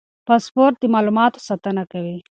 پاسورډ 0.27 0.75
د 0.81 0.83
معلوماتو 0.93 1.39
ساتنه 1.47 1.83
کوي. 1.91 2.17